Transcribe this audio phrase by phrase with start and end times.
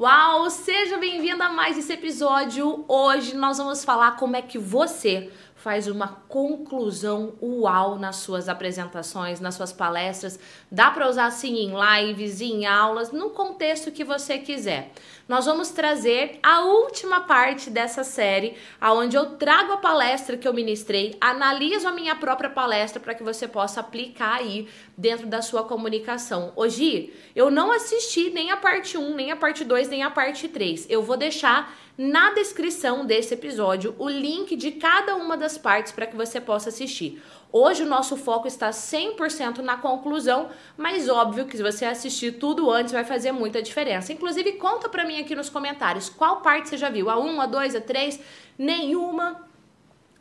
[0.00, 2.86] Uau, seja bem-vindo a mais esse episódio.
[2.88, 5.30] Hoje nós vamos falar como é que você
[5.60, 10.40] faz uma conclusão uau nas suas apresentações, nas suas palestras.
[10.72, 14.90] Dá para usar assim em lives, em aulas, no contexto que você quiser.
[15.28, 20.54] Nós vamos trazer a última parte dessa série, aonde eu trago a palestra que eu
[20.54, 25.62] ministrei, analiso a minha própria palestra para que você possa aplicar aí dentro da sua
[25.64, 26.54] comunicação.
[26.56, 30.48] Hoje, eu não assisti nem a parte 1, nem a parte 2, nem a parte
[30.48, 30.86] 3.
[30.88, 36.06] Eu vou deixar na descrição desse episódio o link de cada uma das partes para
[36.06, 37.22] que você possa assistir.
[37.52, 42.70] Hoje o nosso foco está 100% na conclusão, mas óbvio que se você assistir tudo
[42.70, 44.12] antes vai fazer muita diferença.
[44.12, 47.46] Inclusive, conta para mim aqui nos comentários qual parte você já viu, a 1, a
[47.46, 48.20] 2, a 3,
[48.56, 49.46] nenhuma.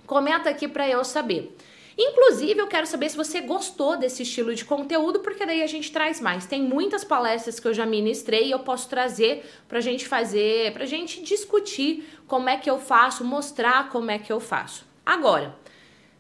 [0.08, 1.56] Comenta aqui para eu saber.
[2.02, 5.92] Inclusive, eu quero saber se você gostou desse estilo de conteúdo, porque daí a gente
[5.92, 6.46] traz mais.
[6.46, 10.86] Tem muitas palestras que eu já ministrei e eu posso trazer pra gente fazer, pra
[10.86, 14.86] gente discutir como é que eu faço, mostrar como é que eu faço.
[15.06, 15.54] Agora,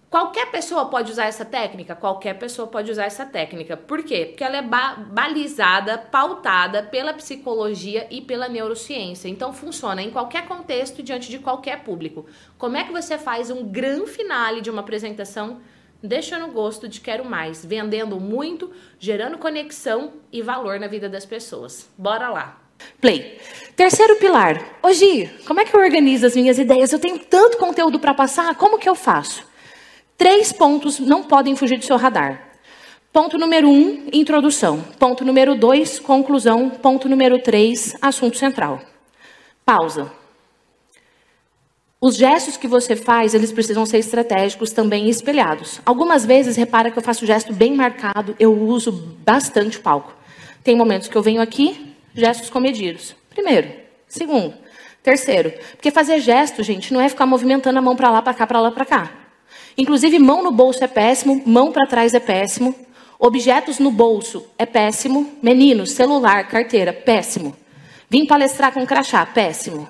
[0.09, 1.95] Qualquer pessoa pode usar essa técnica?
[1.95, 3.77] Qualquer pessoa pode usar essa técnica.
[3.77, 4.25] Por quê?
[4.25, 9.29] Porque ela é ba balizada, pautada pela psicologia e pela neurociência.
[9.29, 12.25] Então funciona em qualquer contexto, diante de qualquer público.
[12.57, 15.59] Como é que você faz um grande finale de uma apresentação
[16.01, 21.87] deixando gosto de quero mais, vendendo muito, gerando conexão e valor na vida das pessoas?
[21.95, 22.59] Bora lá!
[22.99, 23.39] Play.
[23.75, 24.79] Terceiro pilar.
[24.81, 26.91] Hoje, como é que eu organizo as minhas ideias?
[26.91, 29.48] Eu tenho tanto conteúdo para passar, como que eu faço?
[30.19, 32.49] Três pontos não podem fugir do seu radar.
[33.09, 34.81] Ponto número um, introdução.
[34.99, 36.69] Ponto número dois, conclusão.
[36.69, 38.81] Ponto número três, assunto central.
[39.63, 40.11] Pausa.
[42.01, 45.79] Os gestos que você faz, eles precisam ser estratégicos, também espelhados.
[45.85, 50.13] Algumas vezes, repara que eu faço gesto bem marcado, eu uso bastante o palco.
[50.65, 53.15] Tem momentos que eu venho aqui, gestos comedidos.
[53.29, 53.71] Primeiro.
[54.05, 54.53] Segundo.
[55.01, 55.53] Terceiro.
[55.77, 58.59] Porque fazer gesto, gente, não é ficar movimentando a mão para lá, para cá, para
[58.59, 59.28] lá, para cá.
[59.77, 62.75] Inclusive, mão no bolso é péssimo, mão para trás é péssimo,
[63.17, 67.55] objetos no bolso é péssimo, meninos, celular, carteira, péssimo.
[68.09, 69.87] Vim palestrar com crachá, péssimo.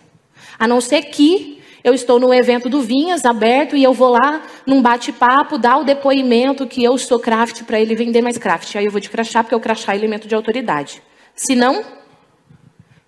[0.57, 4.43] A não ser que eu estou no evento do Vinhas aberto e eu vou lá
[4.65, 8.75] num bate-papo dar o depoimento que eu sou craft para ele vender mais craft.
[8.75, 11.01] Aí eu vou de crachá porque o crachá é elemento de autoridade.
[11.33, 11.83] Se não,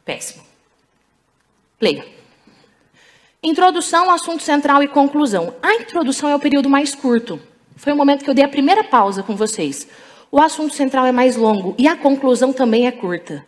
[0.06, 0.44] péssimo.
[1.82, 2.21] Leia.
[3.44, 5.56] Introdução, assunto central e conclusão.
[5.64, 7.42] A introdução é o período mais curto.
[7.76, 9.88] Foi o momento que eu dei a primeira pausa com vocês.
[10.32, 13.44] O assunto central é mais longo e a conclusão também é curta.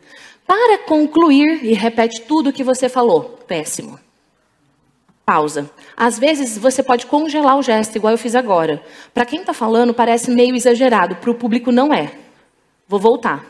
[0.47, 3.37] Para concluir, e repete tudo o que você falou.
[3.47, 3.99] Péssimo.
[5.23, 5.69] Pausa.
[5.95, 8.83] Às vezes você pode congelar o gesto, igual eu fiz agora.
[9.13, 11.17] Para quem está falando, parece meio exagerado.
[11.17, 12.13] Para o público, não é.
[12.87, 13.45] Vou voltar.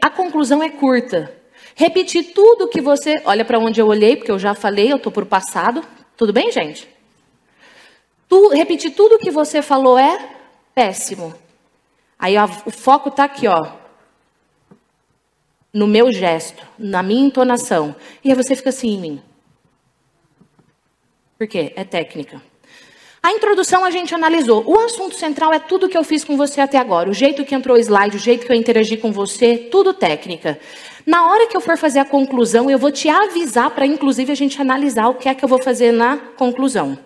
[0.00, 1.41] A conclusão é curta.
[1.74, 3.22] Repetir tudo que você.
[3.24, 5.82] Olha para onde eu olhei, porque eu já falei, eu estou por passado.
[6.16, 6.88] Tudo bem, gente?
[8.28, 10.30] Tu, repetir tudo que você falou é
[10.74, 11.34] péssimo.
[12.18, 13.72] Aí ó, o foco está aqui, ó.
[15.72, 17.96] No meu gesto, na minha entonação.
[18.22, 19.22] E aí você fica assim em mim.
[21.38, 21.72] Por quê?
[21.74, 22.40] É técnica.
[23.22, 24.64] A introdução a gente analisou.
[24.66, 27.08] O assunto central é tudo que eu fiz com você até agora.
[27.08, 30.58] O jeito que entrou o slide, o jeito que eu interagi com você, tudo técnica.
[31.04, 34.36] Na hora que eu for fazer a conclusão, eu vou te avisar para, inclusive, a
[34.36, 36.98] gente analisar o que é que eu vou fazer na conclusão.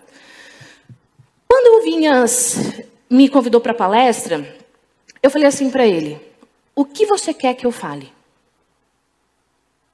[1.49, 4.57] Quando o Vinhas me convidou para a palestra,
[5.23, 6.21] eu falei assim para ele:
[6.75, 8.12] O que você quer que eu fale?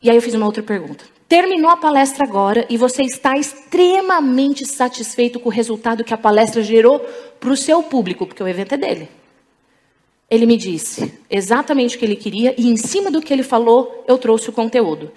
[0.02, 1.04] E aí eu fiz uma outra pergunta.
[1.28, 6.62] Terminou a palestra agora e você está extremamente satisfeito com o resultado que a palestra
[6.62, 6.98] gerou
[7.40, 9.08] para o seu público, porque o evento é dele.
[10.32, 14.02] Ele me disse exatamente o que ele queria e, em cima do que ele falou,
[14.08, 15.12] eu trouxe o conteúdo.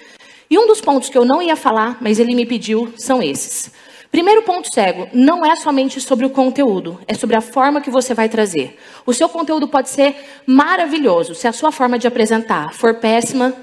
[0.49, 3.71] E um dos pontos que eu não ia falar, mas ele me pediu, são esses.
[4.11, 8.13] Primeiro ponto cego, não é somente sobre o conteúdo, é sobre a forma que você
[8.13, 8.77] vai trazer.
[9.05, 13.55] O seu conteúdo pode ser maravilhoso, se a sua forma de apresentar for péssima,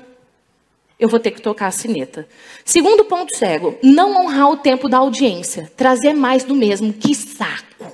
[0.98, 2.26] eu vou ter que tocar a sineta.
[2.64, 5.70] Segundo ponto cego, não honrar o tempo da audiência.
[5.76, 6.94] Trazer mais do mesmo.
[6.94, 7.91] Que saco.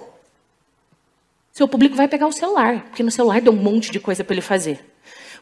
[1.59, 4.33] Seu público vai pegar o celular, porque no celular tem um monte de coisa para
[4.33, 4.79] ele fazer.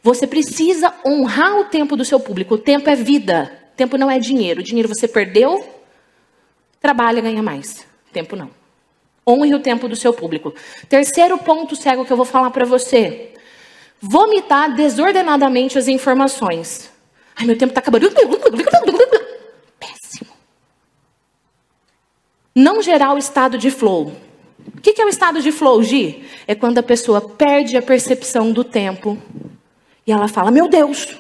[0.03, 2.55] Você precisa honrar o tempo do seu público.
[2.55, 3.53] O tempo é vida.
[3.77, 4.61] Tempo não é dinheiro.
[4.61, 5.63] O dinheiro você perdeu,
[6.81, 7.87] trabalha, ganha mais.
[8.15, 8.51] Tempo não.
[9.29, 10.55] Honre o tempo do seu público.
[10.89, 13.35] Terceiro ponto cego que eu vou falar para você.
[14.01, 16.91] Vomitar desordenadamente as informações.
[17.37, 18.09] Ai, meu tempo está acabando.
[19.79, 20.31] Péssimo.
[22.55, 24.25] Não gerar o estado de flow.
[24.87, 26.25] O que é o estado de flow, Gi?
[26.47, 29.21] É quando a pessoa perde a percepção do tempo
[30.07, 31.19] e ela fala: Meu Deus,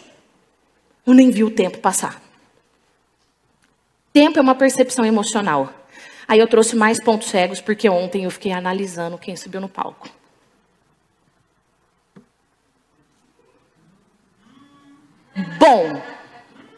[1.04, 2.22] Eu nem vi o tempo passar.
[4.12, 5.72] Tempo é uma percepção emocional.
[6.28, 10.08] Aí eu trouxe mais pontos cegos, porque ontem eu fiquei analisando quem subiu no palco.
[15.58, 16.02] Bom.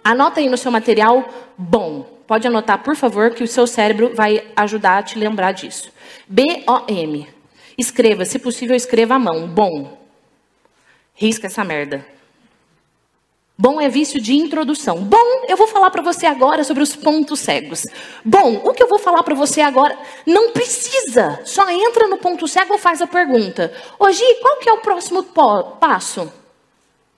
[0.02, 2.17] Anota aí no seu material, bom.
[2.28, 5.90] Pode anotar, por favor, que o seu cérebro vai ajudar a te lembrar disso.
[6.28, 7.26] B-O-M.
[7.78, 9.48] Escreva, se possível, escreva à mão.
[9.48, 9.98] Bom.
[11.14, 12.04] Risca essa merda.
[13.56, 15.02] Bom é vício de introdução.
[15.04, 17.84] Bom, eu vou falar para você agora sobre os pontos cegos.
[18.22, 21.40] Bom, o que eu vou falar para você agora não precisa.
[21.46, 23.72] Só entra no ponto cego ou faz a pergunta.
[23.98, 25.24] Hoje, qual que é o próximo
[25.80, 26.30] passo?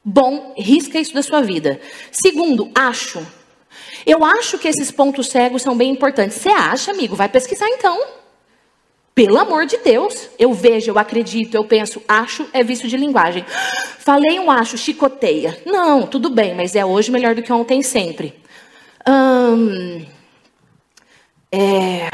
[0.04, 1.80] Bom, risca isso da sua vida.
[2.12, 3.39] Segundo, acho.
[4.06, 6.38] Eu acho que esses pontos cegos são bem importantes.
[6.38, 7.16] Você acha, amigo?
[7.16, 8.20] Vai pesquisar então.
[9.14, 13.44] Pelo amor de Deus, eu vejo, eu acredito, eu penso, acho é vício de linguagem.
[13.98, 15.60] Falei um acho, chicoteia.
[15.66, 18.34] Não, tudo bem, mas é hoje melhor do que ontem sempre.
[19.06, 20.06] Hum,
[21.52, 22.08] é,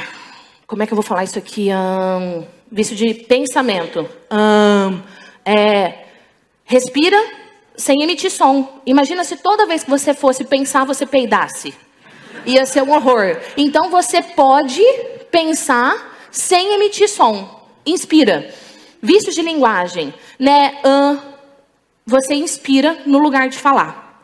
[0.67, 1.69] como é que eu vou falar isso aqui?
[1.71, 4.09] Hum, vício de pensamento.
[4.33, 5.01] Hum,
[5.45, 6.07] é,
[6.65, 7.17] respira
[7.77, 8.81] sem emitir som.
[8.87, 11.75] Imagina se toda vez que você fosse pensar, você peidasse.
[12.45, 13.39] Ia ser um horror.
[13.57, 14.83] Então você pode
[15.31, 17.67] pensar sem emitir som.
[17.85, 18.53] Inspira.
[19.03, 20.79] Vícios de linguagem, né?
[20.85, 21.21] Uh,
[22.05, 24.23] você inspira no lugar de falar.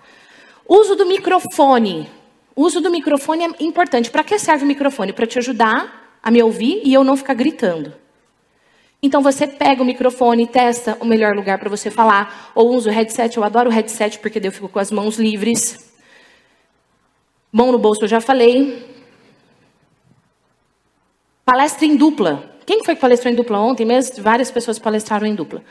[0.69, 2.11] Uso do microfone.
[2.55, 4.11] Uso do microfone é importante.
[4.11, 5.13] Para que serve o microfone?
[5.13, 8.02] Para te ajudar a me ouvir e eu não ficar gritando.
[9.05, 12.93] Então você pega o microfone, testa o melhor lugar para você falar, ou usa o
[12.93, 13.37] headset.
[13.37, 15.93] Eu adoro o headset porque eu fico com as mãos livres.
[17.51, 18.87] Mão no bolso, eu já falei.
[21.45, 22.57] Palestra em dupla.
[22.65, 24.23] Quem foi que palestrou em dupla ontem mesmo?
[24.23, 25.65] Várias pessoas palestraram em dupla.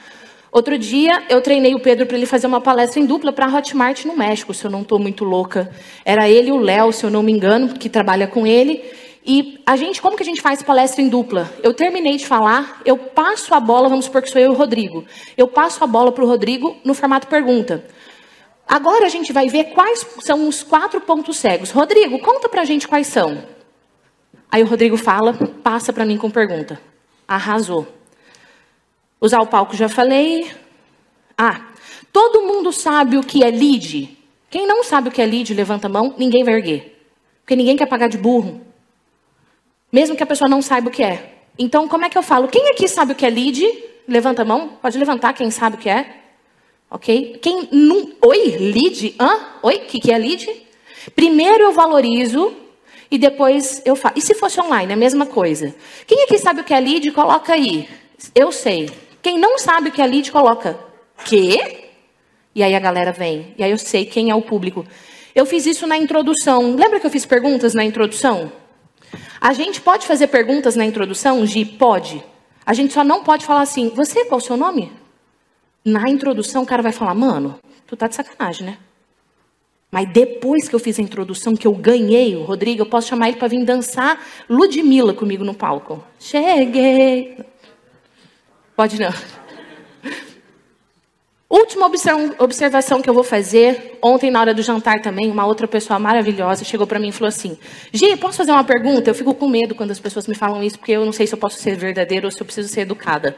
[0.51, 3.57] Outro dia, eu treinei o Pedro para ele fazer uma palestra em dupla para a
[3.57, 5.71] Hotmart no México, se eu não estou muito louca.
[6.03, 8.83] Era ele e o Léo, se eu não me engano, que trabalha com ele.
[9.23, 11.51] E a gente, como que a gente faz palestra em dupla?
[11.61, 14.57] Eu terminei de falar, eu passo a bola, vamos supor que sou eu e o
[14.57, 15.05] Rodrigo.
[15.37, 17.85] Eu passo a bola para o Rodrigo no formato pergunta.
[18.67, 21.71] Agora a gente vai ver quais são os quatro pontos cegos.
[21.71, 23.43] Rodrigo, conta para a gente quais são.
[24.51, 25.33] Aí o Rodrigo fala,
[25.63, 26.81] passa para mim com pergunta.
[27.27, 27.87] Arrasou.
[29.19, 30.51] Usar o palco já falei.
[31.37, 31.67] Ah,
[32.11, 34.17] todo mundo sabe o que é lead?
[34.49, 36.97] Quem não sabe o que é lead, levanta a mão, ninguém vai erguer.
[37.41, 38.70] Porque ninguém quer pagar de burro.
[39.91, 41.33] Mesmo que a pessoa não saiba o que é.
[41.59, 42.47] Então, como é que eu falo?
[42.47, 43.61] Quem aqui sabe o que é lead?
[44.07, 44.77] Levanta a mão.
[44.81, 46.15] Pode levantar quem sabe o que é.
[46.89, 47.39] Ok?
[47.41, 48.13] Quem não...
[48.21, 49.15] Oi, lead?
[49.19, 49.39] Hã?
[49.63, 50.49] Oi, o que, que é lead?
[51.15, 52.53] Primeiro eu valorizo
[53.09, 54.15] e depois eu faço.
[54.17, 55.75] E se fosse online, a mesma coisa.
[56.07, 57.87] Quem aqui sabe o que é lead, coloca aí.
[58.33, 58.89] Eu sei.
[59.21, 60.79] Quem não sabe o que é lead, coloca.
[61.25, 61.89] Quê?
[62.55, 63.53] E aí a galera vem.
[63.57, 64.85] E aí eu sei quem é o público.
[65.33, 66.75] Eu fiz isso na introdução.
[66.75, 68.51] Lembra que eu fiz perguntas na introdução?
[69.39, 71.65] A gente pode fazer perguntas na introdução, Gi?
[71.65, 72.23] Pode.
[72.65, 74.91] A gente só não pode falar assim, você, qual é o seu nome?
[75.83, 78.77] Na introdução, o cara vai falar, mano, tu tá de sacanagem, né?
[79.91, 83.27] Mas depois que eu fiz a introdução, que eu ganhei o Rodrigo, eu posso chamar
[83.27, 86.01] ele para vir dançar Ludmilla comigo no palco.
[86.17, 87.37] Cheguei.
[88.73, 89.11] Pode não.
[91.51, 91.85] Última
[92.39, 93.99] observação que eu vou fazer.
[94.01, 97.27] Ontem, na hora do jantar também, uma outra pessoa maravilhosa chegou para mim e falou
[97.27, 97.57] assim:
[97.91, 99.09] Gi, posso fazer uma pergunta?
[99.09, 101.33] Eu fico com medo quando as pessoas me falam isso, porque eu não sei se
[101.33, 103.35] eu posso ser verdadeira ou se eu preciso ser educada.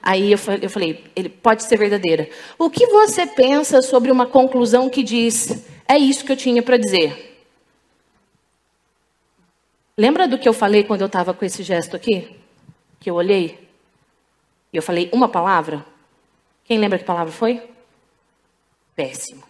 [0.00, 2.30] Aí eu falei, ele pode ser verdadeira.
[2.56, 6.76] O que você pensa sobre uma conclusão que diz, é isso que eu tinha para
[6.76, 7.36] dizer?
[9.98, 12.30] Lembra do que eu falei quando eu estava com esse gesto aqui?
[13.00, 13.68] Que eu olhei?
[14.72, 15.84] E eu falei uma palavra?
[16.70, 17.60] Quem lembra que palavra foi?
[18.94, 19.42] Péssimo.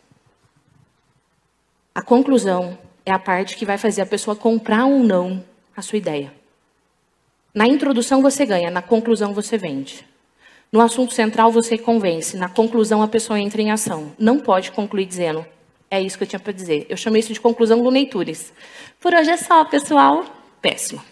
[1.95, 5.45] A conclusão é a parte que vai fazer a pessoa comprar ou não
[5.77, 6.33] a sua ideia.
[7.53, 10.03] Na introdução você ganha, na conclusão você vende.
[10.73, 14.15] No assunto central você convence, na conclusão a pessoa entra em ação.
[14.19, 15.45] Não pode concluir dizendo,
[15.91, 16.87] é isso que eu tinha para dizer.
[16.89, 18.51] Eu chamei isso de conclusão do Neitures.
[18.99, 20.25] Por hoje é só, pessoal.
[20.63, 21.03] Péssimo.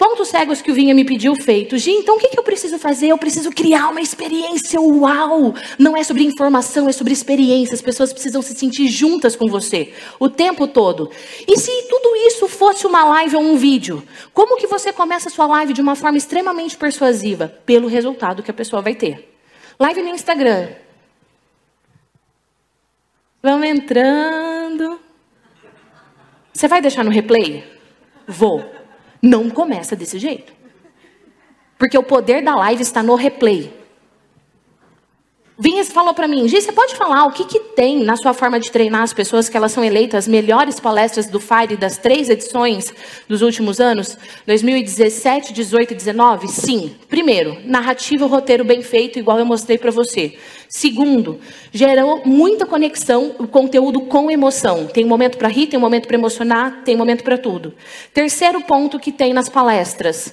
[0.00, 1.76] Pontos cegos que o Vinha me pediu feito.
[1.76, 3.08] Gi, então o que, que eu preciso fazer?
[3.08, 5.54] Eu preciso criar uma experiência uau!
[5.78, 7.74] Não é sobre informação, é sobre experiência.
[7.74, 11.10] As pessoas precisam se sentir juntas com você o tempo todo.
[11.46, 14.02] E se tudo isso fosse uma live ou um vídeo?
[14.32, 17.48] Como que você começa a sua live de uma forma extremamente persuasiva?
[17.66, 19.36] Pelo resultado que a pessoa vai ter.
[19.78, 20.70] Live no Instagram.
[23.42, 24.98] Vamos entrando.
[26.54, 27.70] Você vai deixar no replay?
[28.26, 28.79] Vou.
[29.22, 30.52] Não começa desse jeito.
[31.78, 33.80] Porque o poder da live está no replay.
[35.62, 38.58] Vinha falou para mim, Gi, você pode falar o que, que tem na sua forma
[38.58, 42.94] de treinar as pessoas que elas são eleitas melhores palestras do FIRE das três edições
[43.28, 44.16] dos últimos anos?
[44.46, 46.48] 2017, 18 e 19?
[46.48, 46.96] Sim.
[47.10, 50.38] Primeiro, narrativa, roteiro bem feito, igual eu mostrei para você.
[50.72, 51.40] Segundo,
[51.72, 54.86] gerou muita conexão, o conteúdo com emoção.
[54.86, 57.74] Tem um momento para rir, tem um momento para emocionar, tem um momento para tudo.
[58.14, 60.32] Terceiro ponto que tem nas palestras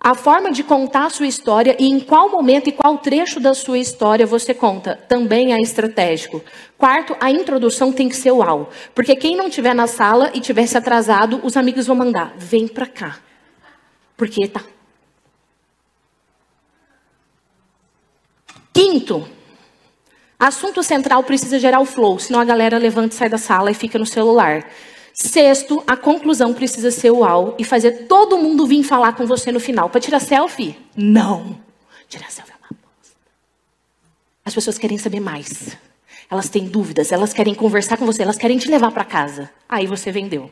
[0.00, 3.52] a forma de contar a sua história e em qual momento e qual trecho da
[3.52, 6.42] sua história você conta também é estratégico.
[6.78, 8.70] Quarto, a introdução tem que ser uau.
[8.94, 12.86] Porque quem não estiver na sala e tivesse atrasado, os amigos vão mandar: vem pra
[12.86, 13.18] cá.
[14.16, 14.62] Porque tá.
[18.72, 19.28] Quinto,
[20.46, 23.74] assunto central precisa gerar o flow, senão a galera levanta e sai da sala e
[23.74, 24.66] fica no celular.
[25.12, 29.60] Sexto, a conclusão precisa ser uau e fazer todo mundo vir falar com você no
[29.60, 29.90] final.
[29.90, 30.76] Para tirar selfie?
[30.96, 31.60] Não.
[32.08, 33.16] Tirar selfie é uma bosta.
[34.44, 35.76] As pessoas querem saber mais.
[36.30, 39.50] Elas têm dúvidas, elas querem conversar com você, elas querem te levar para casa.
[39.68, 40.50] Aí você vendeu.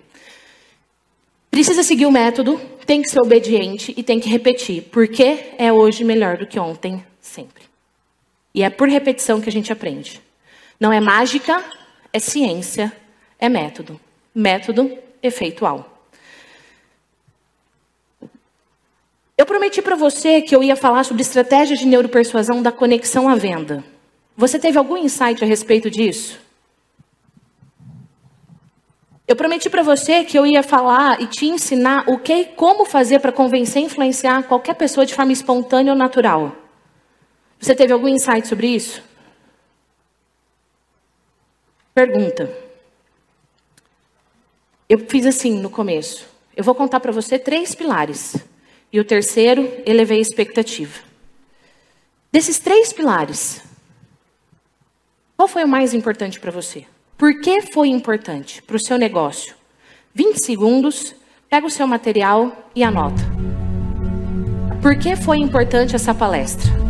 [1.51, 6.05] Precisa seguir o método, tem que ser obediente e tem que repetir, porque é hoje
[6.05, 7.68] melhor do que ontem, sempre.
[8.55, 10.21] E é por repetição que a gente aprende.
[10.81, 11.63] Não é mágica,
[12.13, 12.93] é ciência,
[13.39, 14.01] é método
[14.39, 15.99] método efeitual.
[19.37, 23.35] Eu prometi para você que eu ia falar sobre estratégias de neuropersuasão da conexão à
[23.35, 23.85] venda.
[24.37, 26.41] Você teve algum insight a respeito disso?
[29.27, 32.85] Eu prometi para você que eu ia falar e te ensinar o que e como
[32.85, 36.57] fazer para convencer e influenciar qualquer pessoa de forma espontânea ou natural.
[37.59, 39.03] Você teve algum insight sobre isso?
[41.95, 42.49] Pergunta.
[44.89, 46.27] Eu fiz assim no começo.
[46.57, 48.37] Eu vou contar para você três pilares.
[48.93, 51.01] E o terceiro, elevei a expectativa.
[52.33, 53.63] Desses três pilares,
[55.37, 56.87] qual foi o mais importante para você?
[57.17, 59.55] Por que foi importante para o seu negócio?
[60.15, 61.15] 20 segundos,
[61.51, 63.23] pega o seu material e anota.
[64.81, 66.88] Por que foi importante essa palestra?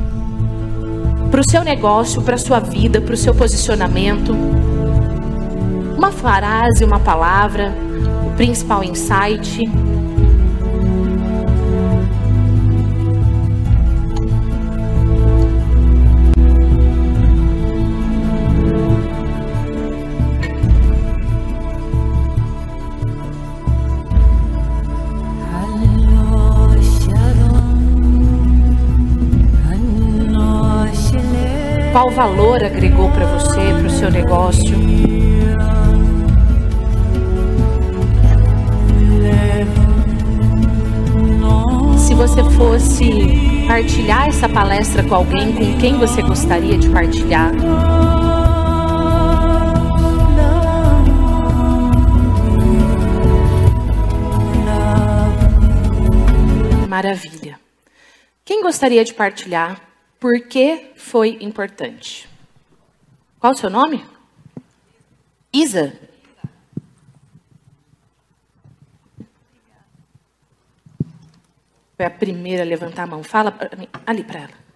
[1.30, 4.32] Para o seu negócio, para a sua vida, para o seu posicionamento.
[5.96, 7.74] Uma frase, uma palavra,
[8.36, 9.64] principal insight.
[32.18, 34.76] Valor agregou para você, para o seu negócio?
[42.16, 47.52] você fosse partilhar essa palestra com alguém, com quem você gostaria de partilhar?
[56.88, 57.60] Maravilha.
[58.44, 59.87] Quem gostaria de partilhar
[60.18, 62.28] por que foi importante?
[63.38, 64.04] Qual o seu nome?
[65.52, 65.98] Isa.
[71.96, 73.22] Foi a primeira a levantar a mão.
[73.22, 74.68] Fala mim, ali para ela.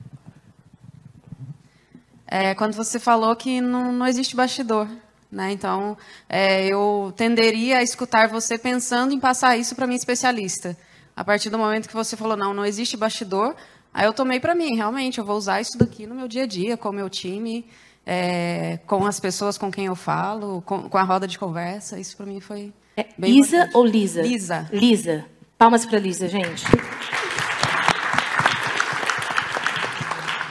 [2.27, 4.89] É, quando você falou que não, não existe bastidor.
[5.31, 5.53] Né?
[5.53, 5.97] Então,
[6.29, 10.77] é, eu tenderia a escutar você pensando em passar isso para minha especialista.
[11.15, 13.55] A partir do momento que você falou, não, não existe bastidor,
[13.93, 16.47] aí eu tomei para mim, realmente, eu vou usar isso daqui no meu dia a
[16.47, 17.65] dia, com o meu time,
[18.07, 21.99] é, com as pessoas com quem eu falo, com, com a roda de conversa.
[21.99, 22.73] Isso para mim foi.
[22.97, 23.77] É, Isa importante.
[23.77, 24.23] ou Lisa?
[24.23, 24.69] Lisa.
[24.73, 25.25] Lisa.
[25.57, 26.65] Palmas para Lisa, gente.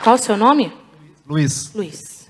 [0.03, 0.73] Qual o seu nome?
[1.27, 1.71] Luiz.
[1.73, 2.20] Luiz.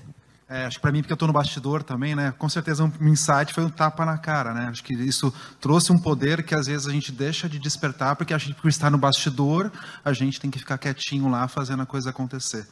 [0.52, 2.34] É, acho que para mim, porque eu estou no bastidor também, né?
[2.36, 4.66] Com certeza um insight foi um tapa na cara, né?
[4.68, 8.34] Acho que isso trouxe um poder que às vezes a gente deixa de despertar, porque
[8.34, 9.72] a gente, por estar no bastidor,
[10.04, 12.68] a gente tem que ficar quietinho lá fazendo a coisa acontecer.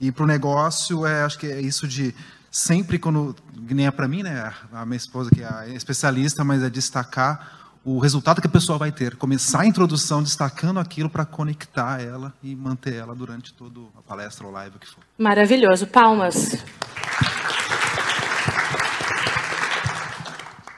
[0.00, 2.12] E para o negócio, é, acho que é isso de
[2.50, 4.52] sempre quando, nem é para mim, né?
[4.72, 8.90] A minha esposa que é especialista, mas é destacar o resultado que a pessoa vai
[8.90, 9.14] ter.
[9.14, 14.44] Começar a introdução destacando aquilo para conectar ela e manter ela durante toda a palestra
[14.44, 15.04] ou live, que for.
[15.16, 15.86] Maravilhoso.
[15.86, 16.58] Palmas.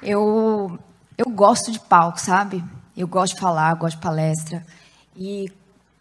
[0.05, 0.79] Eu,
[1.17, 2.63] eu gosto de palco, sabe?
[2.97, 4.65] Eu gosto de falar, gosto de palestra.
[5.17, 5.51] E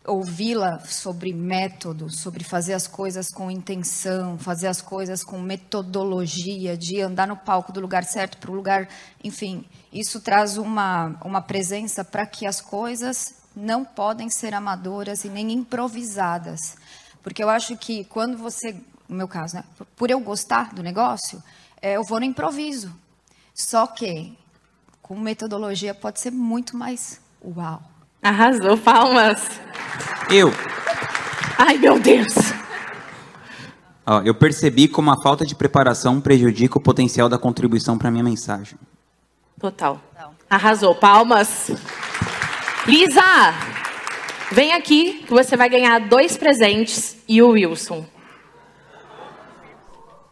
[0.06, 7.00] ouvi-la sobre método, sobre fazer as coisas com intenção, fazer as coisas com metodologia, de
[7.00, 8.90] andar no palco do lugar certo para o lugar,
[9.24, 15.30] enfim, isso traz uma, uma presença para que as coisas não podem ser amadoras e
[15.30, 16.76] nem improvisadas.
[17.24, 18.76] Porque eu acho que quando você
[19.08, 19.64] no meu caso, né?
[19.96, 21.42] Por eu gostar do negócio,
[21.82, 22.94] é, eu vou no improviso.
[23.54, 24.38] Só que
[25.02, 27.82] com metodologia pode ser muito mais uau.
[28.22, 29.60] Arrasou, palmas.
[30.30, 30.50] Eu.
[31.58, 32.34] Ai, meu Deus.
[34.06, 38.24] Ó, eu percebi como a falta de preparação prejudica o potencial da contribuição para minha
[38.24, 38.78] mensagem.
[39.60, 40.02] Total.
[40.50, 41.72] Arrasou, palmas.
[42.86, 43.22] Lisa,
[44.52, 48.06] vem aqui que você vai ganhar dois presentes e o Wilson.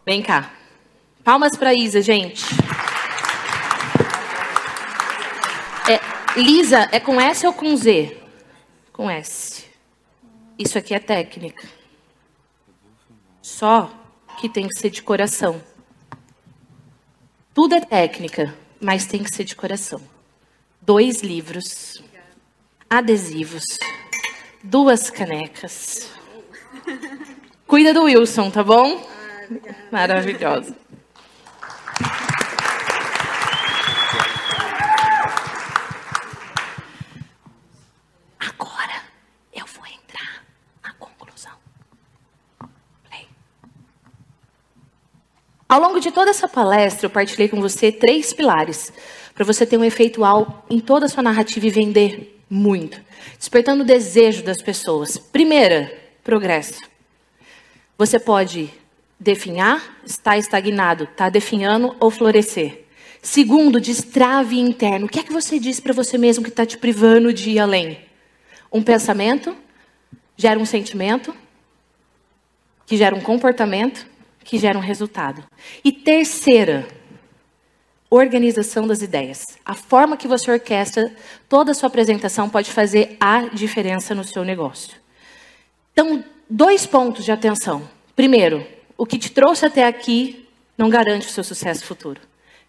[0.06, 0.52] Vem cá.
[1.24, 2.44] Palmas para Isa, gente.
[6.36, 8.18] Lisa, é com S ou com Z?
[8.94, 9.66] Com S.
[10.58, 11.68] Isso aqui é técnica.
[13.42, 13.92] Só
[14.40, 15.62] que tem que ser de coração.
[17.54, 20.02] Tudo é técnica, mas tem que ser de coração.
[20.82, 22.02] Dois livros,
[22.90, 23.66] adesivos,
[24.64, 26.10] duas canecas.
[27.68, 29.06] Cuida do Wilson, tá bom?
[29.92, 30.76] Maravilhosa.
[38.40, 39.02] Agora
[39.54, 40.44] eu vou entrar
[40.84, 41.54] na conclusão.
[43.08, 43.28] Play.
[45.72, 48.92] Ao longo de toda essa palestra, eu partilhei com você três pilares
[49.34, 53.00] para você ter um efeito efeitual em toda a sua narrativa e vender muito,
[53.40, 55.18] despertando o desejo das pessoas.
[55.18, 55.90] Primeira,
[56.26, 56.82] progresso.
[57.98, 58.70] Você pode
[59.18, 62.84] definhar, está estagnado, está definhando ou florescer.
[63.22, 65.06] Segundo, destrave interno.
[65.06, 67.60] O que é que você diz para você mesmo que está te privando de ir
[67.60, 67.98] além?
[68.70, 69.56] Um pensamento
[70.36, 71.34] gera um sentimento,
[72.86, 74.11] que gera um comportamento,
[74.44, 75.44] que gera um resultado.
[75.84, 76.88] E terceira,
[78.10, 79.58] organização das ideias.
[79.66, 81.16] A forma que você orquestra
[81.48, 84.96] toda a sua apresentação pode fazer a diferença no seu negócio.
[85.94, 87.88] Então, dois pontos de atenção.
[88.16, 88.68] Primeiro,
[88.98, 92.20] o que te trouxe até aqui não garante o seu sucesso futuro.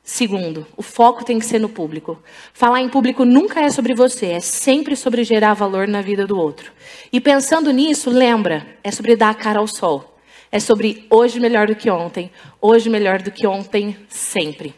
[0.04, 2.20] Segundo, o foco tem que ser no público.
[2.52, 6.36] Falar em público nunca é sobre você, é sempre sobre gerar valor na vida do
[6.36, 6.72] outro.
[7.12, 10.11] E pensando nisso, lembra, é sobre dar a cara ao sol.
[10.54, 14.74] É sobre hoje melhor do que ontem, hoje melhor do que ontem, sempre.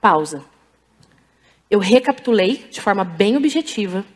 [0.00, 0.42] Pausa.
[1.70, 4.06] Eu recapitulei de forma bem objetiva.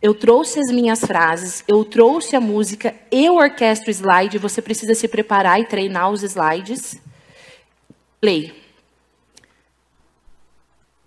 [0.00, 4.94] Eu trouxe as minhas frases, eu trouxe a música, eu orquestro o slide, você precisa
[4.94, 6.98] se preparar e treinar os slides.
[8.18, 8.54] Play.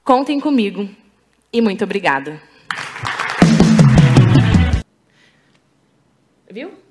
[0.04, 0.88] Contem comigo
[1.52, 2.40] e muito obrigada.
[6.52, 6.83] Viu?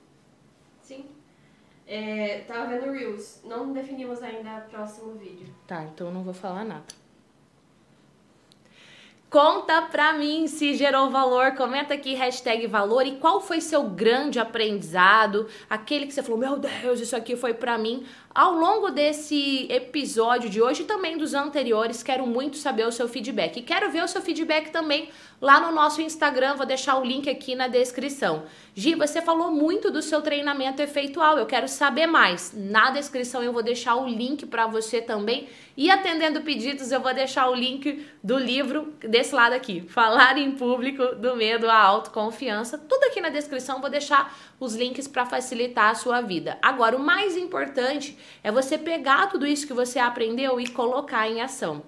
[1.94, 3.42] É, tava vendo Reels.
[3.44, 5.54] Não definimos ainda o próximo vídeo.
[5.66, 6.86] Tá, então não vou falar nada.
[9.28, 14.38] Conta pra mim se gerou valor, comenta aqui hashtag valor e qual foi seu grande
[14.38, 18.06] aprendizado, aquele que você falou, meu Deus, isso aqui foi pra mim.
[18.34, 23.06] Ao longo desse episódio de hoje e também dos anteriores, quero muito saber o seu
[23.06, 23.58] feedback.
[23.58, 25.10] E quero ver o seu feedback também
[25.42, 28.44] lá no nosso Instagram, vou deixar o link aqui na descrição.
[28.76, 32.52] Gi, você falou muito do seu treinamento efeitual, eu quero saber mais.
[32.54, 35.48] Na descrição eu vou deixar o link para você também.
[35.76, 40.52] E atendendo pedidos, eu vou deixar o link do livro desse lado aqui, Falar em
[40.52, 42.78] Público, do Medo à Autoconfiança.
[42.78, 46.56] Tudo aqui na descrição, vou deixar os links para facilitar a sua vida.
[46.62, 51.40] Agora, o mais importante é você pegar tudo isso que você aprendeu e colocar em
[51.40, 51.82] ação.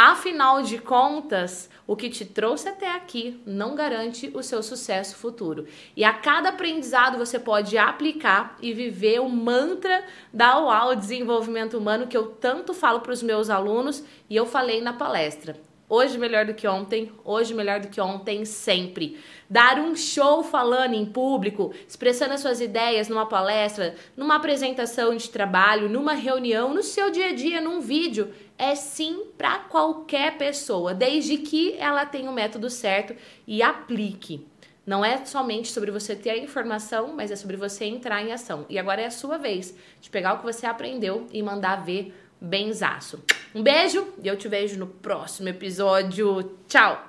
[0.00, 5.66] Afinal de contas, o que te trouxe até aqui não garante o seu sucesso futuro.
[5.96, 12.06] E a cada aprendizado você pode aplicar e viver o mantra da UAU Desenvolvimento Humano
[12.06, 15.67] que eu tanto falo para os meus alunos e eu falei na palestra.
[15.90, 19.18] Hoje melhor do que ontem, hoje melhor do que ontem, sempre.
[19.48, 25.30] Dar um show falando em público, expressando as suas ideias numa palestra, numa apresentação de
[25.30, 30.92] trabalho, numa reunião, no seu dia a dia, num vídeo, é sim para qualquer pessoa,
[30.92, 34.46] desde que ela tenha o método certo e aplique.
[34.84, 38.66] Não é somente sobre você ter a informação, mas é sobre você entrar em ação.
[38.68, 42.14] E agora é a sua vez de pegar o que você aprendeu e mandar ver
[42.38, 43.22] benzaço.
[43.54, 46.56] Um beijo e eu te vejo no próximo episódio.
[46.68, 47.06] Tchau!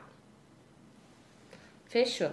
[1.88, 2.32] Fechou.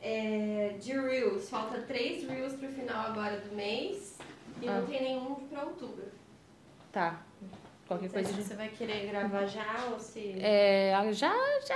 [0.00, 4.16] É, de Reels, falta três Reels pro final agora do mês
[4.62, 4.78] e Ah.
[4.80, 6.04] não tem nenhum pra outubro.
[6.92, 7.20] Tá.
[7.86, 10.36] Qualquer coisa se você vai querer gravar já ou se.
[10.40, 11.32] É, já,
[11.66, 11.74] já